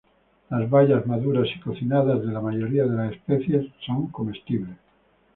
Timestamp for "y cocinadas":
1.55-2.21